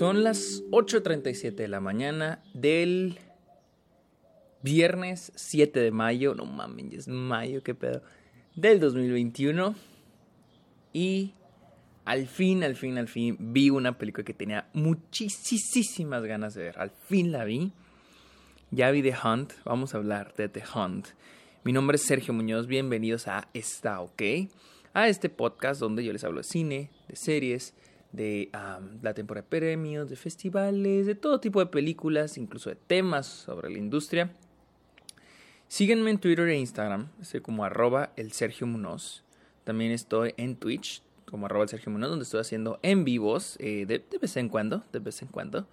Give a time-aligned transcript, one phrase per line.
[0.00, 3.18] Son las 8.37 de la mañana del
[4.62, 6.34] viernes 7 de mayo.
[6.34, 8.02] No mames, es mayo, qué pedo.
[8.56, 9.74] Del 2021.
[10.94, 11.34] Y
[12.06, 16.78] al fin, al fin, al fin vi una película que tenía muchísimas ganas de ver.
[16.78, 17.70] Al fin la vi.
[18.70, 19.52] Ya vi The Hunt.
[19.66, 21.08] Vamos a hablar de The Hunt.
[21.62, 22.66] Mi nombre es Sergio Muñoz.
[22.68, 24.22] Bienvenidos a Está OK.
[24.94, 27.74] A este podcast donde yo les hablo de cine, de series
[28.12, 28.50] de
[29.02, 33.70] la temporada de premios, de festivales, de todo tipo de películas, incluso de temas sobre
[33.70, 34.32] la industria.
[35.68, 39.22] Síguenme en Twitter e Instagram, estoy como arroba el Sergio Munoz.
[39.64, 43.86] También estoy en Twitch como arroba el Sergio Munoz, donde estoy haciendo en vivos eh,
[43.86, 45.68] de, vez en cuando, de vez en cuando.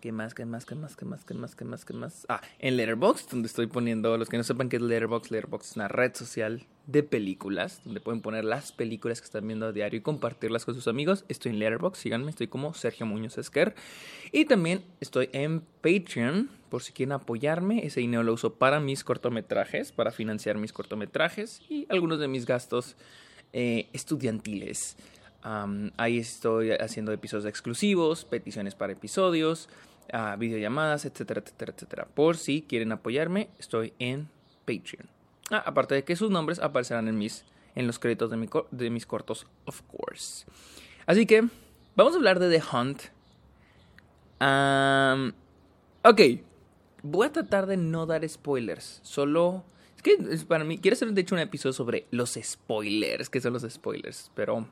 [0.00, 0.34] ¿Qué más?
[0.34, 0.64] ¿Qué más?
[0.66, 0.96] ¿Qué más?
[0.96, 1.24] ¿Qué más?
[1.24, 1.54] ¿Qué más?
[1.54, 1.84] ¿Qué más?
[1.84, 2.26] ¿Qué más?
[2.28, 5.76] Ah, en Letterboxd, donde estoy poniendo, los que no sepan qué es Letterboxd, Letterboxd es
[5.76, 9.98] una red social de películas, donde pueden poner las películas que están viendo a diario
[9.98, 11.24] y compartirlas con sus amigos.
[11.28, 13.74] Estoy en Letterboxd, síganme, estoy como Sergio Muñoz Esquer.
[14.32, 17.86] Y también estoy en Patreon, por si quieren apoyarme.
[17.86, 22.44] Ese dinero lo uso para mis cortometrajes, para financiar mis cortometrajes y algunos de mis
[22.44, 22.96] gastos
[23.52, 24.96] eh, estudiantiles.
[25.42, 29.68] Ahí estoy haciendo episodios exclusivos, peticiones para episodios,
[30.12, 32.08] a videollamadas, etcétera, etcétera, etcétera.
[32.14, 34.28] Por si quieren apoyarme, estoy en
[34.64, 35.08] Patreon.
[35.50, 37.44] Ah, aparte de que sus nombres aparecerán en mis
[37.76, 40.46] en los créditos de, mis cortos, of course.
[41.04, 41.46] Así que
[41.94, 43.02] vamos a hablar de The Hunt.
[46.02, 46.20] ok,
[47.02, 49.00] voy a tratar de no dar spoilers.
[49.02, 49.62] Solo
[49.94, 53.52] es que para mí quiero hacer de hecho un episodio sobre los spoilers, que son
[53.52, 54.66] los spoilers, pero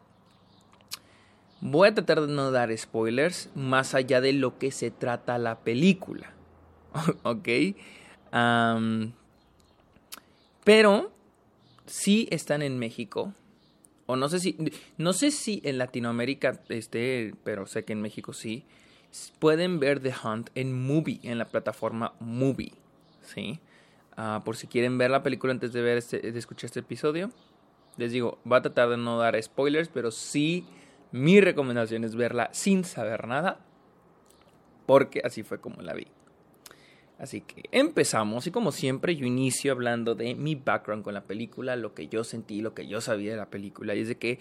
[1.67, 5.61] Voy a tratar de no dar spoilers más allá de lo que se trata la
[5.61, 6.35] película.
[7.23, 7.49] ¿Ok?
[10.63, 11.11] pero
[11.87, 13.33] sí están en México.
[14.05, 14.59] O no sé si.
[14.99, 18.67] No sé si en Latinoamérica esté, pero sé que en México sí.
[19.39, 22.75] Pueden ver The Hunt en Movie, en la plataforma Movie.
[23.23, 23.59] ¿Sí?
[24.19, 27.31] Ah, por si quieren ver la película antes de ver este, de escuchar este episodio.
[27.97, 30.67] Les digo, va a tratar de no dar spoilers, pero sí
[31.15, 33.61] mi recomendación es verla sin saber nada,
[34.85, 36.09] porque así fue como la vi.
[37.21, 41.77] Así que empezamos y como siempre yo inicio hablando de mi background con la película,
[41.77, 43.95] lo que yo sentí, lo que yo sabía de la película.
[43.95, 44.41] Y es de que,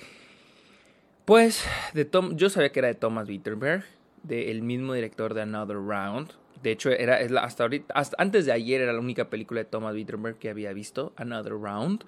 [1.25, 1.63] pues,
[1.94, 3.85] de Tom, yo sabía que era de Thomas Wittenberg,
[4.23, 6.31] del mismo director de Another Round.
[6.63, 10.39] De hecho, era, hasta ahorita, antes de ayer era la única película de Thomas Wittenberg
[10.39, 12.03] que había visto, Another Round.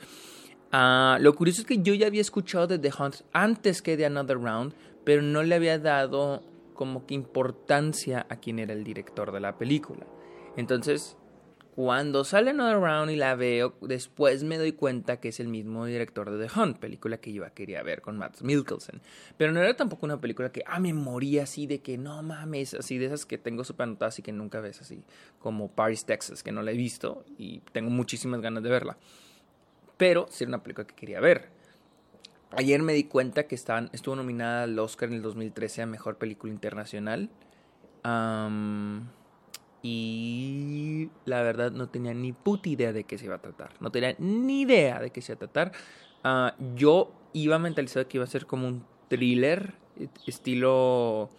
[0.72, 4.06] Ah, lo curioso es que yo ya había escuchado de The Hunt antes que de
[4.06, 6.44] Another Round, pero no le había dado
[6.74, 10.06] como que importancia a quién era el director de la película.
[10.58, 11.18] Entonces,
[11.76, 15.86] cuando sale Another Round y la veo, después me doy cuenta que es el mismo
[15.86, 19.02] director de The Hunt, película que yo quería ver con Matt Mikkelsen.
[19.38, 22.74] Pero no era tampoco una película que, ah, me moría así de que no mames,
[22.76, 25.04] así de esas que tengo súper anotadas y que nunca ves así,
[25.40, 28.98] como Paris, Texas, que no la he visto y tengo muchísimas ganas de verla
[29.98, 31.50] pero sí era una película que quería ver.
[32.52, 36.18] Ayer me di cuenta que estaban, estuvo nominada al Oscar en el 2013 a Mejor
[36.18, 37.30] Película Internacional.
[39.82, 43.72] y la verdad no tenía ni puta idea de qué se iba a tratar.
[43.80, 45.72] No tenía ni idea de qué se iba a tratar.
[46.24, 49.74] Ah, yo iba mentalizado que iba a ser como un thriller
[50.26, 51.30] estilo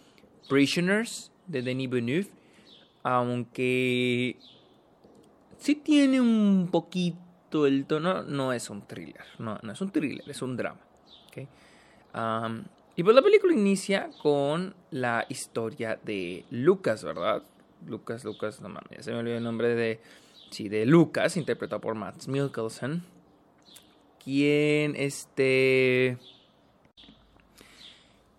[0.48, 2.30] Prisoners de Denis Villeneuve.
[3.02, 4.36] Aunque
[5.58, 10.28] sí tiene un poquito el tono no es un thriller, no, no es un thriller,
[10.28, 10.80] es un drama.
[12.96, 17.42] y pues la película inicia con la historia de Lucas, ¿verdad?
[17.86, 20.00] Lucas, Lucas, no mames, se me olvidó el nombre de,
[20.50, 23.02] sí, de Lucas, interpretado por Matt Mikkelsen,
[24.22, 26.18] quien, este,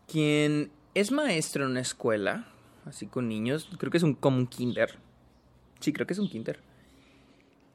[0.07, 2.47] quien es maestro en una escuela,
[2.85, 4.97] así con niños, creo que es un, como un kinder,
[5.79, 6.59] sí, creo que es un kinder,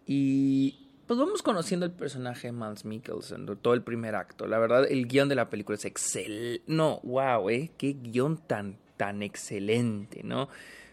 [0.07, 4.47] y pues vamos conociendo el personaje de Miles Mikkelsen, todo el primer acto.
[4.47, 6.63] La verdad, el guion de la película es excelente.
[6.67, 10.49] No, wow, eh, qué guion tan, tan excelente, ¿no?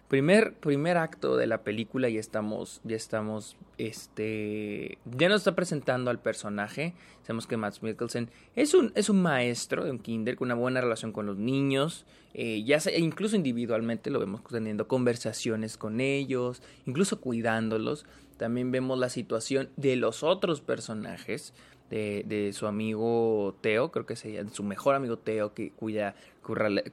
[0.09, 6.09] Primer, primer acto de la película y estamos, ya estamos, este, ya nos está presentando
[6.09, 6.95] al personaje.
[7.21, 10.81] Sabemos que Matt Mikkelsen es un, es un maestro de un kinder con una buena
[10.81, 12.07] relación con los niños.
[12.33, 18.07] Eh, ya sea, incluso individualmente lo vemos teniendo conversaciones con ellos, incluso cuidándolos.
[18.37, 21.53] También vemos la situación de los otros personajes,
[21.91, 26.15] de, su amigo Teo, creo que sería su mejor amigo Teo, que cuya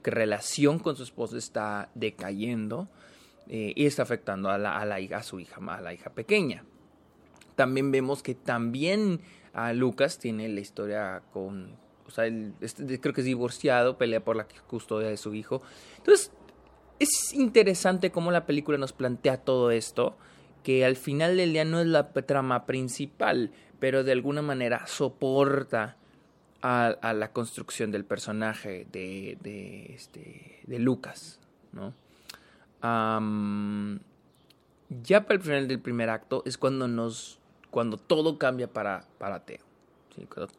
[0.03, 2.87] relación con su esposa está decayendo
[3.49, 6.63] eh, y está afectando a, la, a, la, a su hija, a la hija pequeña.
[7.55, 9.21] También vemos que también
[9.53, 14.47] a Lucas tiene la historia con O sea, creo que es divorciado, pelea por la
[14.67, 15.61] custodia de su hijo.
[15.97, 16.31] Entonces,
[16.99, 20.17] es interesante cómo la película nos plantea todo esto,
[20.63, 25.97] que al final del día no es la trama principal, pero de alguna manera soporta
[26.61, 31.39] a, la construcción del personaje de, de, este, de Lucas,
[31.71, 31.93] ¿no?
[32.81, 33.19] Ya
[35.25, 37.39] para el final del primer acto es cuando nos
[37.71, 39.59] cuando todo cambia para, para Teo.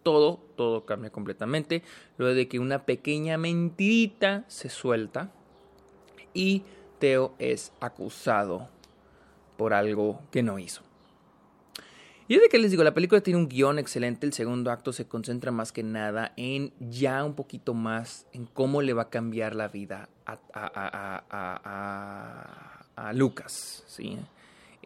[0.02, 1.82] Todo, todo cambia completamente.
[2.16, 5.32] Luego de que una pequeña mentirita se suelta
[6.32, 6.62] y
[7.00, 8.68] Teo es acusado
[9.56, 10.82] por algo que no hizo.
[12.28, 14.92] Y es de que les digo, la película tiene un guion excelente, el segundo acto
[14.92, 19.08] se concentra más que nada en ya un poquito más en cómo le va a
[19.08, 21.24] cambiar la vida a,
[22.96, 24.18] a, Lucas, ¿sí?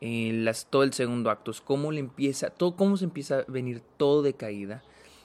[0.01, 3.83] las, todo el segundo acto es cómo le empieza, todo, cómo se empieza a venir
[3.97, 4.85] todo de caída,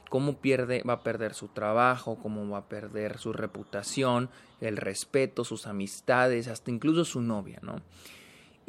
[0.09, 5.43] cómo pierde, va a perder su trabajo, cómo va a perder su reputación, el respeto,
[5.43, 7.75] sus amistades, hasta incluso su novia, ¿no?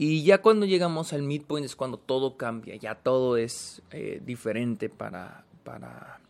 [0.00, 4.88] Y ya cuando llegamos al midpoint es cuando todo cambia, ya todo es eh, diferente
[4.88, 6.20] para, para,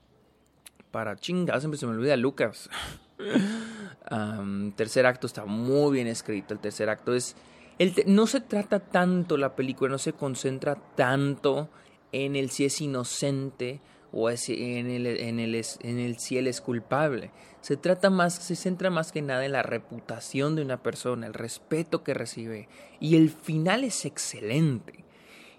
[0.90, 2.70] para chingas, siempre se me olvida Lucas.
[4.74, 7.36] tercer acto está muy bien escrito, el tercer acto es,
[7.78, 11.68] el no se trata tanto la película, no se concentra tanto
[12.10, 13.82] en el si es inocente
[14.12, 17.30] o en el, en, el, en el si él es culpable.
[17.60, 21.34] Se trata más, se centra más que nada en la reputación de una persona, el
[21.34, 22.68] respeto que recibe.
[23.00, 25.04] Y el final es excelente.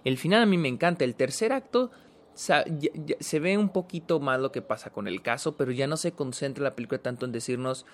[0.04, 1.06] El final a mí me encanta.
[1.06, 1.92] El tercer acto
[2.34, 6.14] se ve un poquito más lo que pasa con el caso, pero ya no se
[6.14, 7.86] concentra la película tanto en decirnos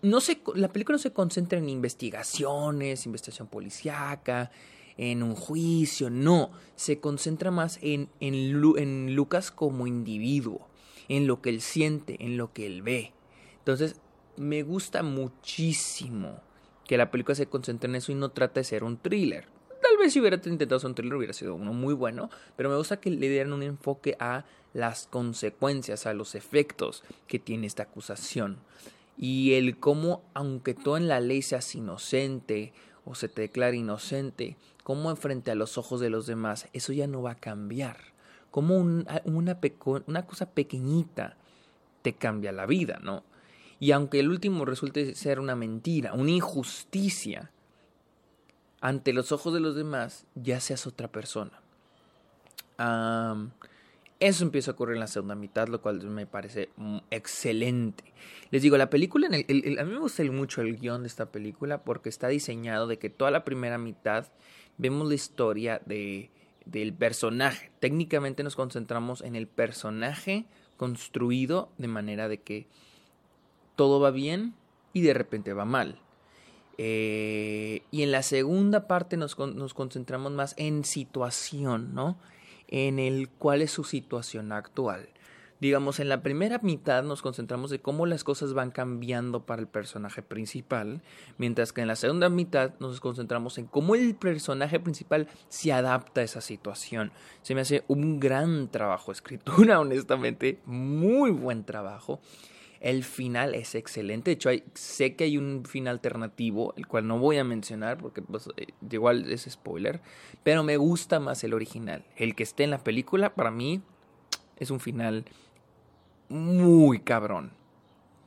[0.00, 4.50] no se, la película no se concentra en investigaciones, investigación policíaca,
[5.10, 10.68] en un juicio, no, se concentra más en, en, Lucas como individuo,
[11.08, 13.12] en lo que él siente, en lo que él ve.
[13.58, 13.96] Entonces,
[14.36, 16.40] me gusta muchísimo
[16.86, 19.46] que la película se concentre en eso y no trate de ser un thriller.
[19.82, 22.76] Tal vez si hubiera intentado ser un thriller hubiera sido uno muy bueno, pero me
[22.76, 27.82] gusta que le dieran un enfoque a las consecuencias, a los efectos que tiene esta
[27.82, 28.58] acusación.
[29.18, 32.72] Y el cómo, aunque todo en la ley seas inocente
[33.04, 37.06] o se te declara inocente, cómo frente a los ojos de los demás eso ya
[37.06, 37.98] no va a cambiar.
[38.50, 41.36] Como una cosa pequeñita
[42.02, 43.24] te cambia la vida, ¿no?
[43.80, 47.50] Y aunque el último resulte ser una mentira, una injusticia,
[48.80, 51.60] ante los ojos de los demás ya seas otra persona.
[54.28, 58.04] Eso empieza a ocurrir en la segunda mitad, lo cual me parece mm, excelente.
[58.50, 61.32] Les digo, la película, en el, a mí me gusta mucho el guion de esta
[61.32, 64.26] película porque está diseñado de que toda la primera mitad
[64.78, 66.30] vemos la historia de,
[66.64, 67.70] del personaje.
[67.80, 70.46] Técnicamente nos concentramos en el personaje
[70.76, 72.66] construido de manera de que
[73.76, 74.54] todo va bien
[74.92, 75.98] y de repente va mal.
[76.78, 82.18] Eh, y en la segunda parte nos, nos, concentramos más en situación, ¿no?
[82.72, 85.08] En el cuál es su situación actual
[85.62, 89.68] digamos, en la primera mitad nos concentramos de cómo las cosas van cambiando para el
[89.68, 91.02] personaje principal,
[91.38, 96.20] mientras que en la segunda mitad nos concentramos en cómo el personaje principal se adapta
[96.20, 97.12] a esa situación.
[97.42, 102.18] Se me hace un gran trabajo escritura, honestamente, muy buen trabajo.
[102.82, 104.30] El final es excelente.
[104.30, 108.22] De hecho, sé que hay un final alternativo, el cual no voy a mencionar porque
[108.22, 110.00] pues, eh, igual es spoiler.
[110.42, 112.04] Pero me gusta más el original.
[112.16, 113.82] El que esté en la película, para mí,
[114.58, 115.24] es un final
[116.28, 117.52] muy cabrón.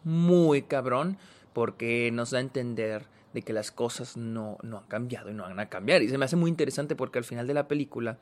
[0.06, 1.18] Muy cabrón
[1.52, 5.44] porque nos da a entender de que las cosas no, no han cambiado y no
[5.44, 6.02] van a cambiar.
[6.02, 8.20] Y se me hace muy interesante porque al final de la película,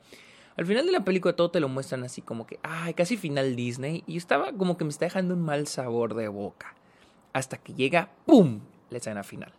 [0.56, 3.56] al final de la película todo te lo muestran así como que, ay, casi final
[3.56, 4.04] Disney.
[4.06, 6.74] Y estaba como que me está dejando un mal sabor de boca.
[7.32, 9.52] Hasta que llega, ¡pum!, la escena final.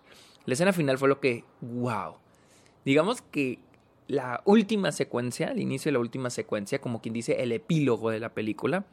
[0.46, 2.16] La escena final fue lo que, wow.
[2.86, 3.60] Digamos que
[4.08, 8.20] la última secuencia, el inicio de la última secuencia, como quien dice el epílogo de
[8.20, 8.86] la película,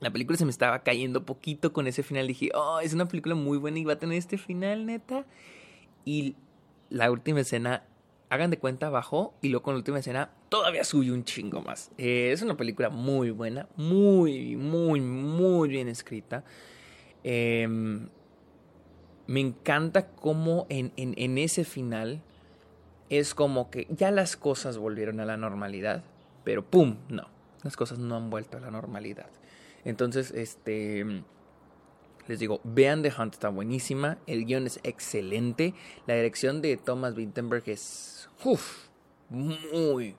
[0.00, 2.26] la película se me estaba cayendo poquito con ese final.
[2.26, 5.26] Dije, oh, es una película muy buena y va a tener este final, neta.
[6.04, 6.36] Y
[6.88, 7.84] la última escena,
[8.30, 11.90] hagan de cuenta, bajó y luego con la última escena todavía subió un chingo más.
[11.98, 16.44] Eh, es una película muy buena, muy, muy, muy bien escrita.
[17.24, 18.08] Em,
[19.26, 22.22] me encanta cómo en, en, en ese final
[23.10, 26.04] es como que ya las cosas volvieron a la normalidad,
[26.44, 26.96] pero ¡pum!
[27.08, 27.28] No,
[27.62, 29.28] las cosas no han vuelto a la normalidad.
[29.84, 31.22] Entonces, este...
[32.28, 34.18] Les digo, vean The Hunt, está buenísima.
[34.26, 35.74] El guion es excelente.
[36.06, 38.28] La dirección de Thomas Wittenberg es
[39.30, 40.14] muy,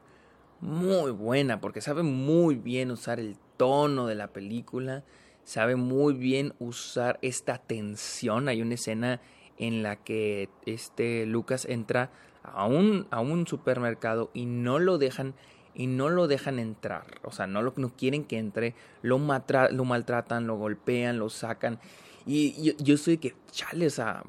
[0.59, 1.61] muy buena.
[1.61, 5.03] Porque sabe muy bien usar el tono de la película.
[5.43, 8.49] sabe muy bien usar esta tensión.
[8.49, 9.21] Hay una escena
[9.57, 12.11] en la que este Lucas entra
[12.41, 15.35] a un, a un supermercado y no lo dejan
[15.79, 19.85] y no lo dejan entrar, o sea, no, lo, no quieren que entre, lo, lo
[19.85, 21.79] maltratan, lo golpean, lo sacan.
[22.25, 24.23] Y yo, yo estoy que, chale, o sea,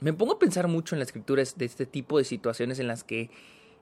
[0.00, 3.04] me pongo a pensar mucho en las escrituras de este tipo de situaciones en las
[3.04, 3.30] que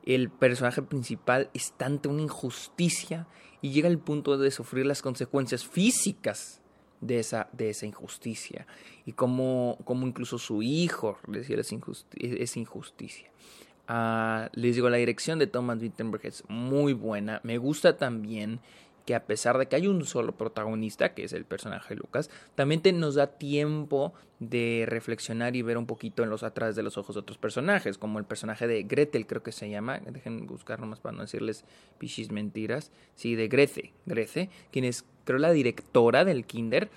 [0.05, 3.27] el personaje principal está ante una injusticia
[3.63, 6.61] y llega al punto de sufrir las consecuencias físicas
[7.01, 8.67] de esa, de esa injusticia
[9.07, 13.31] y como, como incluso su hijo decía esa injusticia.
[13.89, 17.41] Uh, les digo, la dirección de Thomas Wittenberg es muy buena.
[17.43, 18.61] Me gusta también
[19.05, 22.31] que a pesar de que hay un solo protagonista, que es el personaje de Lucas,
[22.55, 26.99] también nos da tiempo de reflexionar y ver un poquito en los atrás de los
[26.99, 30.81] ojos de otros personajes, como el personaje de Gretel, creo que se llama, dejen buscar
[30.81, 31.65] nomás para no decirles
[31.99, 36.91] pichis mentiras, sí, de Grece, Grece, quien es, creo, la directora del Kinder,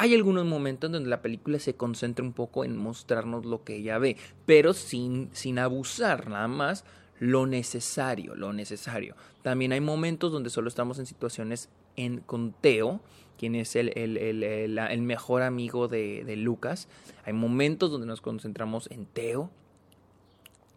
[0.00, 3.98] hay algunos momentos donde la película se concentra un poco en mostrarnos lo que ella
[3.98, 6.84] ve, pero sin, sin abusar, nada más
[7.18, 9.16] lo necesario, lo necesario.
[9.42, 13.00] También hay momentos donde solo estamos en situaciones en conteo,
[13.36, 16.86] quien es el, el, mejor amigo de, de, Lucas.
[17.24, 19.50] Hay momentos donde nos concentramos en Teo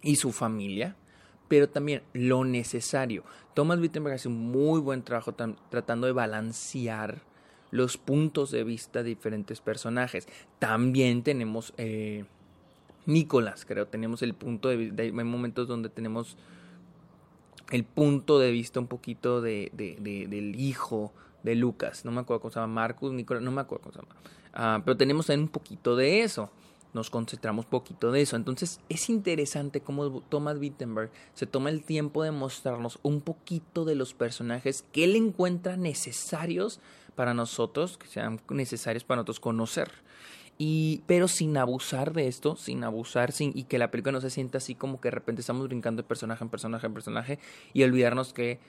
[0.02, 0.96] y su familia,
[1.48, 3.24] pero también lo necesario.
[3.54, 5.36] Thomas Wittenberg hace un muy buen trabajo
[5.70, 7.22] tratando de balancear
[7.72, 10.28] los puntos de vista de diferentes personajes.
[10.60, 12.26] También tenemos eh,
[13.06, 16.38] Nicolás, creo, tenemos el punto de vista, hay momentos donde tenemos
[17.72, 22.52] el punto de vista un poquito de, del hijo de Lucas, no me acuerdo cómo
[22.52, 24.16] se llama, Marcus, Nicolás, no me acuerdo cómo se llama,
[24.54, 26.52] ah, pero tenemos un poquito de eso
[26.94, 28.36] nos concentramos poquito de eso.
[28.36, 33.96] Entonces es interesante cómo Thomas Wittenberg se toma el tiempo de mostrarnos un poquito de
[33.96, 36.80] los personajes que él encuentra necesarios
[37.16, 39.92] para nosotros, que sean necesarios para nosotros conocer.
[40.58, 44.30] Y, pero sin abusar de esto, sin abusar, sin, y que la película no se
[44.30, 47.40] sienta así como que de repente estamos brincando de personaje en personaje en personaje
[47.74, 48.60] y olvidarnos que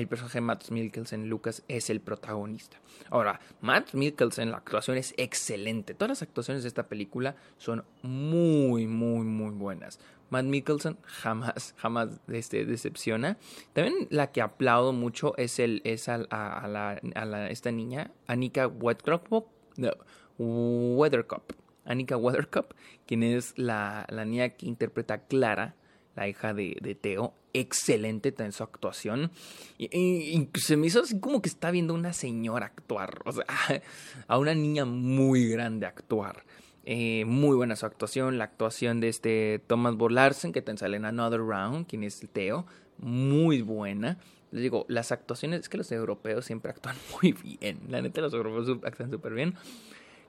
[0.00, 2.78] el personaje de Matt Mikkelsen, Lucas, es el protagonista.
[3.08, 5.94] Ahora, Matt Mikkelsen, la actuación es excelente.
[5.94, 9.98] Todas las actuaciones de esta película son muy, muy, muy buenas.
[10.28, 13.38] Matt Mikkelsen jamás, jamás este, decepciona.
[13.72, 19.46] También la que aplaudo mucho es, el, es a, la, a esta niña, Anika Weathercup,
[19.78, 19.92] no,
[20.38, 21.54] Weathercup.
[21.86, 22.74] Weathercup,
[23.06, 25.76] quien es la, la niña que interpreta a Clara,
[26.16, 27.34] la hija de, de Teo.
[27.52, 29.30] Excelente en su actuación.
[29.78, 33.22] Y, se me hizo así como que está viendo una señora actuar.
[33.24, 33.44] O sea,
[34.28, 36.44] a una niña muy grande actuar.
[36.84, 38.38] Eh, muy buena su actuación.
[38.38, 42.28] La actuación de este Thomas Bolarsen, que te sale en Another Round, quien es el
[42.28, 42.66] Teo.
[42.98, 44.18] Muy buena.
[44.52, 47.80] Les digo, las actuaciones, es que los europeos siempre actúan muy bien.
[47.88, 49.54] La neta, los europeos actúan súper bien.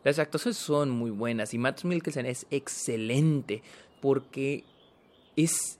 [0.03, 3.61] Las actuaciones son muy buenas y Matt Mikkelsen es excelente
[4.01, 4.63] porque
[5.35, 5.76] es...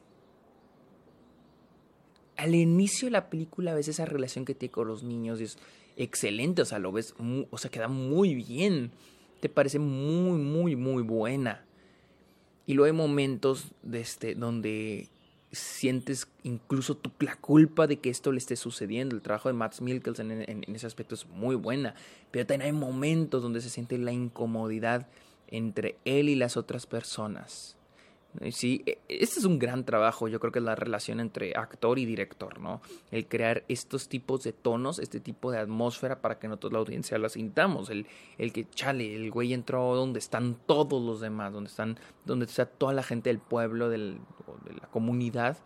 [2.37, 5.57] Al inicio de la película ves esa relación que tiene con los niños y es
[5.97, 7.15] excelente, o sea, lo ves,
[7.49, 8.91] o sea, queda muy bien
[9.39, 11.63] te parece muy, muy, muy buena.
[12.65, 15.09] Y luego hay momentos de este, donde
[15.51, 19.15] sientes incluso la culpa de que esto le esté sucediendo.
[19.15, 21.95] El trabajo de Max Mikkelsen en, en, ese aspecto es muy buena.
[22.31, 25.07] Pero también hay momentos donde se siente la incomodidad
[25.47, 27.76] entre él y las otras personas.
[28.51, 31.97] Sí, e, este es un gran trabajo, yo creo que es la relación entre actor
[31.97, 32.81] y director, ¿no?
[33.09, 37.17] El crear estos tipos de tonos, este tipo de atmósfera para que nosotros la audiencia
[37.17, 37.89] la sintamos.
[37.89, 38.05] El,
[38.37, 42.65] el que, chale, el güey entró donde están todos los demás, donde están, donde está
[42.65, 45.57] toda la gente del pueblo, de la comunidad,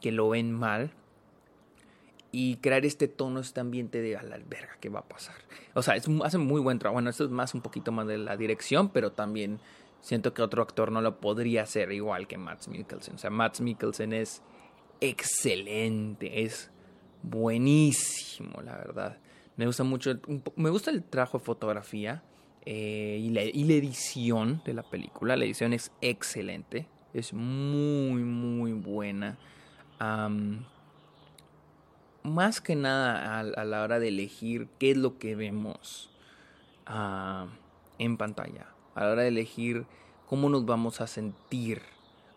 [0.00, 0.92] que lo ven mal.
[2.32, 5.34] Y crear este tono, este ambiente de a la alberga, ¿qué va a pasar?
[5.74, 6.94] O sea, es, hace muy buen trabajo.
[6.94, 9.58] Bueno, esto es más un poquito más de la dirección, pero también
[10.00, 13.16] Siento que otro actor no lo podría hacer igual que Matt Mikkelsen.
[13.16, 14.42] O sea, Matt Mikkelsen es
[15.00, 16.70] excelente, es
[17.22, 19.18] buenísimo, la verdad.
[19.56, 20.18] Me gusta mucho,
[20.56, 22.22] me gusta el trabajo de fotografía
[22.64, 25.36] eh, y, la, edición de la película.
[25.36, 29.38] La edición es excelente, es muy, muy buena.
[32.22, 36.10] más que nada a, la hora de elegir qué es lo que vemos
[36.86, 37.48] ah,
[37.98, 39.86] en pantalla a la hora de elegir
[40.26, 41.82] cómo nos vamos a sentir,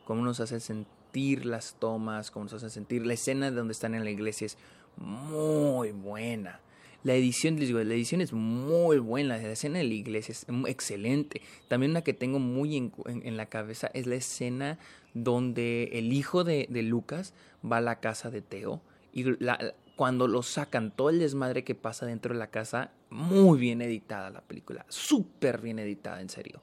[0.05, 3.95] cómo nos hace sentir las tomas, cómo nos hace sentir la escena de donde están
[3.95, 4.57] en la iglesia es
[4.97, 6.59] muy buena.
[7.03, 10.45] La edición, les digo, la edición es muy buena, la escena de la iglesia es
[10.67, 11.41] excelente.
[11.67, 14.79] También una que tengo muy en, la cabeza es la escena
[15.13, 17.33] donde el hijo de, de, Lucas
[17.69, 18.81] va a la casa de Teo
[19.11, 23.59] y la, cuando lo sacan, todo el desmadre que pasa dentro de la casa, muy
[23.59, 26.61] bien editada la película, súper bien editada, en serio.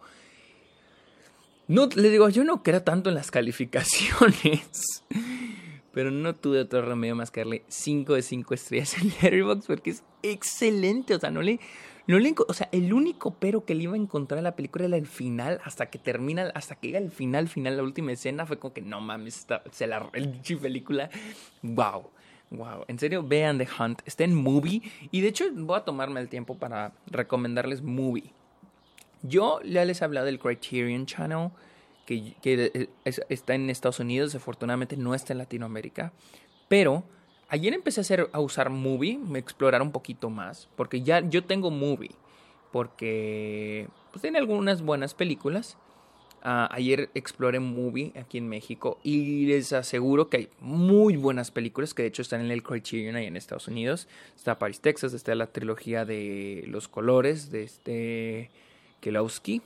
[1.69, 5.05] No, le digo, yo no creo tanto en las calificaciones,
[5.93, 9.91] pero no tuve otro remedio más que darle 5 de 5 estrellas en Letterboxd porque
[9.91, 11.61] es excelente, o sea, no le
[12.07, 14.87] no le, o sea, el único pero que le iba a encontrar a la película
[14.87, 18.47] era el final, hasta que termina, hasta que llega el final, final, la última escena,
[18.47, 21.09] fue como que no mames, está, se la el película.
[21.63, 22.11] Wow,
[22.51, 22.85] wow.
[22.89, 24.83] En serio, vean The Hunt, está en movie.
[25.11, 28.33] Y de hecho, voy a tomarme el tiempo para recomendarles movie.
[29.23, 31.51] Yo ya les he hablado del Criterion Channel,
[32.07, 36.13] que, que está en Estados Unidos, afortunadamente no está en Latinoamérica.
[36.69, 37.05] Pero
[37.53, 42.13] Ayer empecé a usar Movie, me explorar un poquito más, porque ya yo tengo Movie,
[42.71, 45.77] porque pues, tiene algunas buenas películas.
[46.43, 51.93] Ah, ayer exploré Movie aquí en México y les aseguro que hay muy buenas películas
[51.93, 54.09] que de hecho están en el Criterion ahí en Estados Unidos.
[54.37, 58.51] Está Paris, Texas, está la trilogía de Los Colores de este
[59.01, 59.61] Kelowski.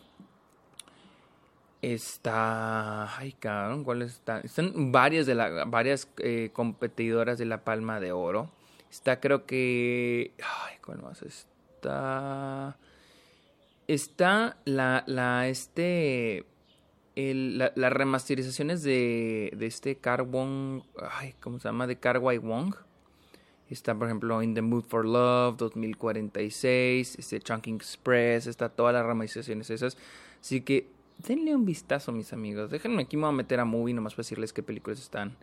[1.81, 3.19] Está.
[3.19, 4.41] Ay, cabrón, ¿cuáles están?
[4.43, 5.35] Están varias de
[5.67, 8.51] varias eh, competidoras de la Palma de Oro.
[8.91, 10.33] Está, creo que.
[10.39, 12.79] Ay, ¿cuál más está?
[13.87, 16.47] Está la, la, este.
[17.17, 20.83] Las remasterizaciones de, de este Carwong.
[21.11, 21.87] Ay, ¿cómo se llama?
[21.87, 22.75] De Carwai Wong.
[23.71, 27.19] Está, por ejemplo, In the Mood for Love 2046.
[27.19, 28.47] Este Chunking Express.
[28.47, 29.97] Está todas las remasterizaciones esas.
[30.41, 32.71] Así que denle un vistazo, mis amigos.
[32.71, 35.37] Déjenme aquí, me voy a meter a Movie nomás para decirles qué películas están.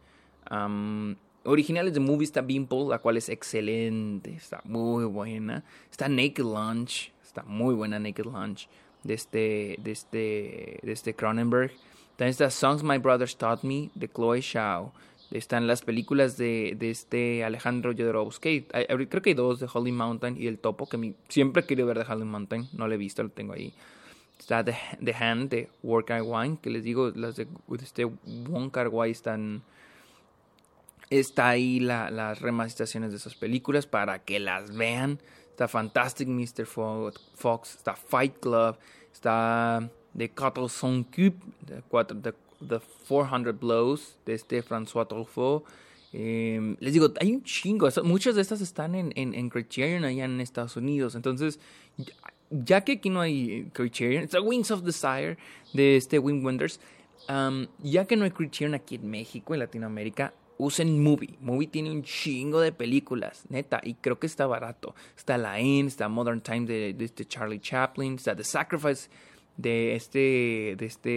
[1.43, 5.63] originales de Movie está Beanpole, la cual es excelente, está muy buena.
[5.89, 8.67] Está Naked Lunch, está muy buena Naked Lunch,
[9.03, 11.71] de este, de este, de este Cronenberg.
[12.15, 14.93] También está Songs My Brothers Taught Me, de Chloe Shao.
[15.31, 18.63] Están las películas de, este Alejandro Jodorowsky.
[18.63, 22.05] creo que hay dos, de Holy Mountain y El Topo, que siempre he querido ver
[22.05, 22.67] de Holy Mountain.
[22.73, 23.73] No lo he visto, lo tengo ahí.
[24.37, 27.47] Está The, Hand de Work I Wine, que les digo, las de,
[27.81, 29.63] este Wong Kar están...
[31.09, 35.19] Está ahí la, las remasterizaciones de esas películas para que las vean.
[35.51, 36.65] Está Fantastic Mr.
[36.65, 38.77] Fox, está Fight Club,
[39.11, 39.87] está
[40.17, 41.35] The Quatre Son Cube,
[41.65, 41.83] The,
[42.67, 45.63] The, 400 Blows de este François Truffaut.
[46.13, 47.87] Em, les digo, hay un chingo.
[48.03, 51.15] Muchas de estas están en, en, Criterion allá en Estados Unidos.
[51.15, 51.59] Entonces,
[52.49, 55.37] ya que aquí no hay Criterion, está Wings of Desire
[55.73, 56.79] de este Wim Wonders,
[57.79, 61.37] ya que no hay Criterion aquí en México, en Latinoamérica, usen Movie.
[61.41, 64.93] Movie tiene un chingo de películas, neta, y creo que está barato.
[65.17, 69.09] Está La In, está Modern Time de, de este Charlie Chaplin, está The Sacrifice
[69.57, 71.09] de este, de este,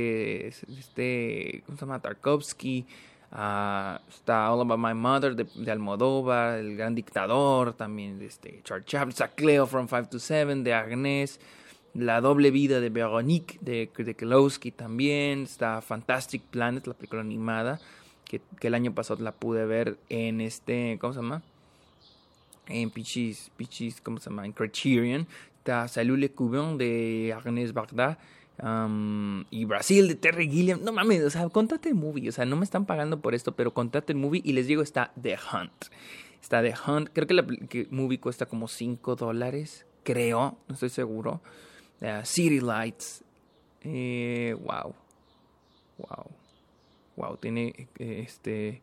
[0.66, 2.00] de este, ¿cómo se llama?
[2.00, 2.86] Tarkovsky.
[3.32, 8.60] Uh, está All About My Mother de, de, Almodóvar, El Gran Dictador, también de este
[8.62, 11.40] Charles Chaplin, está Cleo from 5 to 7 de Agnès,
[11.94, 17.80] La Doble Vida de Veronique de, de también, está Fantastic Planet, la película animada,
[18.24, 21.42] que, el año pasado la pude ver en este, ¿cómo se llama?
[22.66, 24.46] En Pichis, Pichis, ¿cómo se llama?
[24.46, 25.26] En Criterion,
[25.58, 28.18] está Salut le de Agnès Bagdad,
[29.50, 30.82] y Brasil de Terry Gilliam.
[30.82, 32.28] No mames, o sea, contate el movie.
[32.28, 34.42] O sea, no me están pagando por esto, pero contate el movie.
[34.44, 35.86] Y les digo, está The Hunt.
[36.40, 37.10] Está The Hunt.
[37.12, 37.44] Creo que la
[37.90, 39.86] movie cuesta como 5 dólares.
[40.04, 41.40] Creo, no estoy seguro.
[42.24, 43.24] City Lights.
[43.82, 44.94] Eh, wow.
[45.98, 46.30] Wow.
[47.16, 48.82] Wow, tiene este.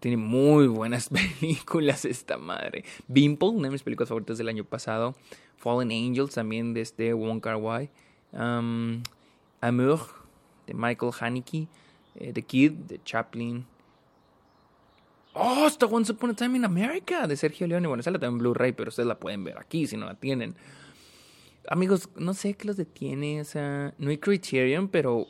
[0.00, 1.08] Tiene muy buenas
[1.40, 2.84] películas esta madre.
[3.08, 5.14] Bimple, una de mis películas favoritas del año pasado.
[5.56, 7.90] Fallen Angels, también de este Wong Kar Wai
[8.32, 9.02] um,
[9.60, 10.00] Amour
[10.66, 11.68] de Michael Haneke,
[12.16, 13.66] eh, The Kid de Chaplin.
[15.34, 17.86] Oh, está Once Upon a Time in America de Sergio Leone.
[17.88, 20.14] Bueno, esa la tengo en Blu-ray, pero ustedes la pueden ver aquí si no la
[20.14, 20.54] tienen.
[21.68, 23.40] Amigos, no sé qué los detiene.
[23.40, 25.28] O sea, no hay Criterion, pero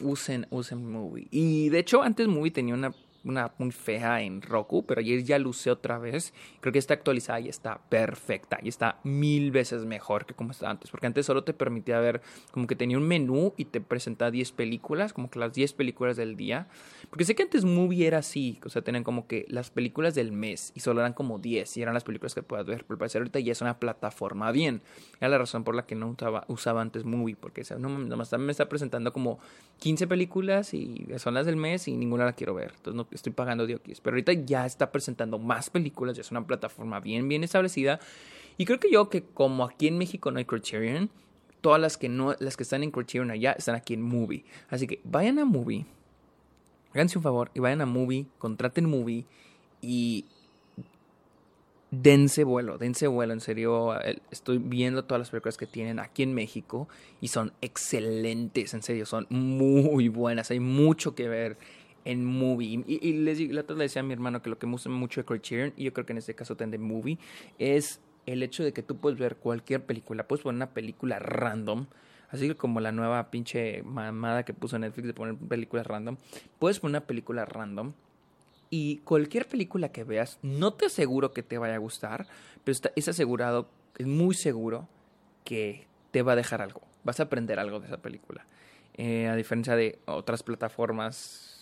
[0.00, 1.28] usen, usen Movie.
[1.30, 2.94] Y de hecho, antes Movie tenía una
[3.26, 6.32] una muy fea en Roku, pero ayer ya luce otra vez.
[6.60, 8.58] Creo que está actualizada y está perfecta.
[8.62, 10.90] Y está mil veces mejor que como estaba antes.
[10.90, 14.52] Porque antes solo te permitía ver, como que tenía un menú y te presentaba 10
[14.52, 16.68] películas, como que las 10 películas del día.
[17.10, 20.32] Porque sé que antes Movie era así, o sea, tenían como que las películas del
[20.32, 22.84] mes y solo eran como 10 y eran las películas que puedas ver.
[22.84, 24.82] Pero parece ahorita ya es una plataforma bien.
[25.20, 28.52] Era la razón por la que no usaba, usaba antes Movie, porque no, nomás me
[28.52, 29.38] está presentando como
[29.80, 32.72] 15 películas y son las del mes y ninguna la quiero ver.
[32.76, 34.00] Entonces no estoy pagando Diokis.
[34.00, 37.98] Pero ahorita ya está presentando más películas, ya es una plataforma bien, bien establecida.
[38.58, 41.10] Y creo que yo que como aquí en México no hay Criterion,
[41.60, 44.44] todas las que no, las que están en Criterion allá están aquí en Movie.
[44.68, 45.84] Así que vayan a Movie,
[46.92, 49.26] háganse un favor y vayan a Movie, contraten Movie
[49.82, 50.24] y
[51.90, 53.94] dense vuelo, dense vuelo, en serio.
[54.30, 56.88] Estoy viendo todas las películas que tienen aquí en México
[57.20, 60.50] y son excelentes, en serio, son muy buenas.
[60.50, 61.58] Hay mucho que ver
[62.06, 62.84] en movie.
[62.86, 65.20] Y, les, la otra le decía a mi hermano que lo que me gusta mucho
[65.20, 67.18] de Criterion, y yo creo que en este caso también de movie,
[67.58, 71.86] es el hecho de que tú puedes ver cualquier película, puedes poner una película random,
[72.30, 76.16] así como la nueva pinche mamada que puso Netflix de poner películas random,
[76.58, 77.92] puedes poner una película random
[78.70, 82.26] y cualquier película que veas, no te aseguro que te vaya a gustar,
[82.64, 84.88] pero está, es asegurado, es muy seguro
[85.44, 88.46] que te va a dejar algo, vas a aprender algo de esa película.
[88.94, 91.55] Eh, a diferencia de otras plataformas,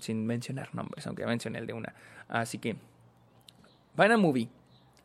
[0.00, 1.94] sin mencionar nombres, aunque mencioné el de una.
[2.28, 2.76] Así que,
[3.96, 4.48] vayan a movie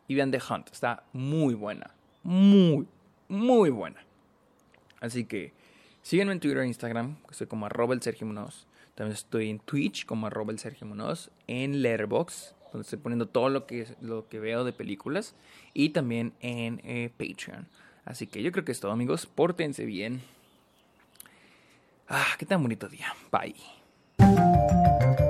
[0.08, 1.92] y vean The Hunt, está muy buena,
[2.24, 2.88] muy,
[3.28, 4.04] muy buena.
[5.00, 5.54] Así que,
[6.02, 8.28] síguenme en Twitter e Instagram, que soy como arroba el Sergio
[8.98, 10.60] también estoy en Twitch como arroba el
[11.46, 15.36] en Letterboxd, donde estoy poniendo todo lo que, lo que veo de películas,
[15.76, 17.68] y también en eh, Patreon.
[18.06, 19.28] Así que yo creo que es todo, amigos.
[19.28, 20.22] Pórtense bien.
[22.08, 23.14] Ah, qué tan bonito día.
[23.32, 23.77] Bye.
[24.38, 25.27] Thank you.